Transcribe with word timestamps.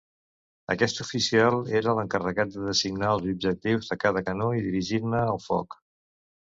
Aquest 0.75 1.01
oficial 1.05 1.57
era 1.81 1.95
l'encarregat 1.99 2.55
de 2.57 2.65
designar 2.71 3.13
els 3.19 3.29
objectius 3.35 3.93
de 3.93 4.01
cada 4.07 4.29
canó 4.31 4.53
i 4.63 4.69
dirigir-ne 4.71 5.27
el 5.37 5.45
foc. 5.51 5.81